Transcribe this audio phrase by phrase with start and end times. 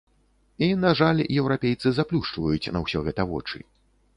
[0.67, 3.57] І, на жаль, еўрапейцы заплюшчваюць на ўсё гэта вочы.